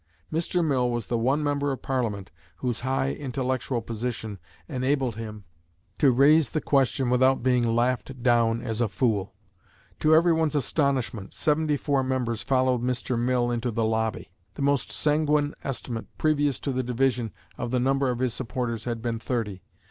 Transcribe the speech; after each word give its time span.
Mr. 0.33 0.65
Mill 0.65 0.89
was 0.89 1.05
the 1.05 1.17
one 1.19 1.43
member 1.43 1.71
of 1.71 1.83
Parliament 1.83 2.31
whose 2.55 2.79
high 2.79 3.11
intellectual 3.13 3.83
position 3.83 4.39
enabled 4.67 5.15
him 5.15 5.43
to 5.99 6.09
raise 6.09 6.49
the 6.49 6.59
question 6.59 7.11
without 7.11 7.43
being 7.43 7.75
laughed 7.75 8.23
down 8.23 8.63
as 8.63 8.81
a 8.81 8.87
fool. 8.87 9.35
To 9.99 10.15
every 10.15 10.33
one's 10.33 10.55
astonishment, 10.55 11.33
seventy 11.35 11.77
four 11.77 12.01
members 12.03 12.41
followed 12.41 12.81
Mr. 12.81 13.15
Mill 13.15 13.51
into 13.51 13.69
the 13.69 13.85
lobby: 13.85 14.31
the 14.55 14.63
most 14.63 14.91
sanguine 14.91 15.53
estimate, 15.63 16.07
previous 16.17 16.59
to 16.61 16.71
the 16.71 16.81
division, 16.81 17.31
of 17.55 17.69
the 17.69 17.79
number 17.79 18.09
of 18.09 18.17
his 18.17 18.33
supporters 18.33 18.85
had 18.85 19.03
been 19.03 19.19
thirty. 19.19 19.61